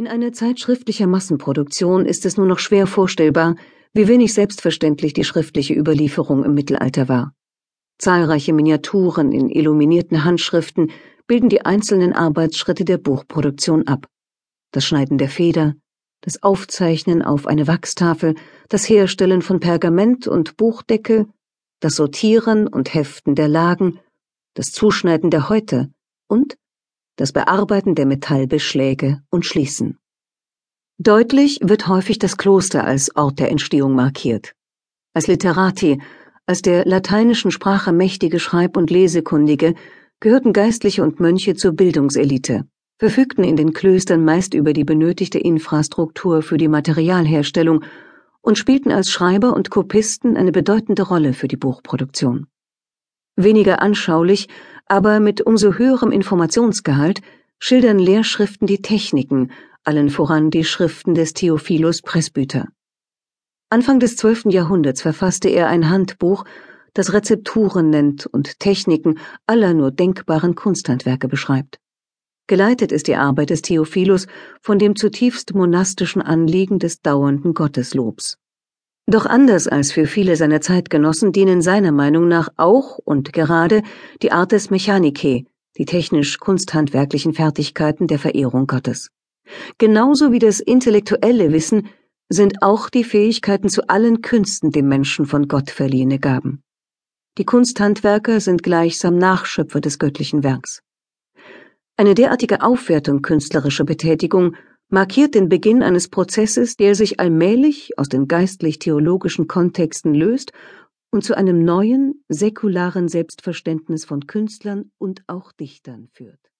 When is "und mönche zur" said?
41.02-41.72